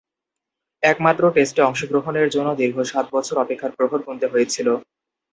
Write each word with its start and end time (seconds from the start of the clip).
একমাত্র 0.83 1.23
টেস্টে 1.35 1.61
অংশগ্রহণের 1.63 2.27
জন্যে 2.29 2.53
দীর্ঘ 2.61 2.77
সাত 2.91 3.05
বছর 3.15 3.35
অপেক্ষার 3.37 3.75
প্রহর 3.77 4.01
গুণতে 4.05 4.27
হয়েছিল। 4.27 4.67